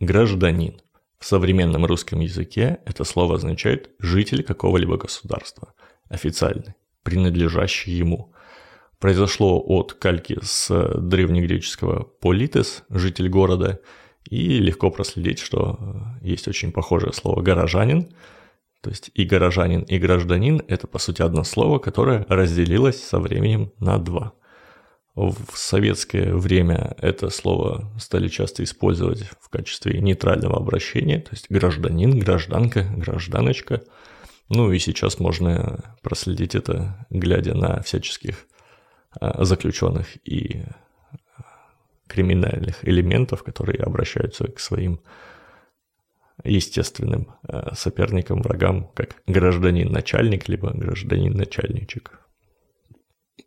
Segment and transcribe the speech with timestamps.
[0.00, 0.80] Гражданин.
[1.18, 5.74] В современном русском языке это слово означает «житель какого-либо государства»,
[6.08, 8.32] официальный, принадлежащий ему.
[8.98, 13.80] Произошло от кальки с древнегреческого «политес», житель города,
[14.24, 15.78] и легко проследить, что
[16.22, 18.14] есть очень похожее слово «горожанин»,
[18.80, 23.70] то есть и горожанин, и гражданин– это, по сути, одно слово, которое разделилось со временем
[23.78, 24.32] на два.
[25.14, 32.18] В советское время это слово стали часто использовать в качестве нейтрального обращения, то есть гражданин,
[32.18, 33.82] гражданка, гражданочка.
[34.48, 38.46] Ну и сейчас можно проследить это, глядя на всяческих
[39.20, 40.62] а, заключенных и
[42.06, 45.00] криминальных элементов, которые обращаются к своим
[46.42, 52.18] естественным э, соперникам, врагам, как гражданин-начальник, либо гражданин-начальничек.